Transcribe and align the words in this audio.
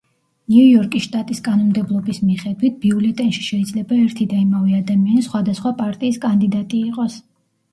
ნიუ-იორკის 0.51 1.03
შტატის 1.09 1.41
კანონმდებლობის 1.47 2.21
მიხედვით, 2.29 2.79
ბიულეტენში 2.85 3.45
შეიძლება 3.49 3.99
ერთი 4.07 4.27
და 4.33 4.41
იმავე 4.47 4.75
ადამიანი 4.79 5.27
სხვადასხვა 5.29 5.75
პარტიის 5.83 6.19
კანდიდატი 6.25 6.83
იყოს. 6.91 7.21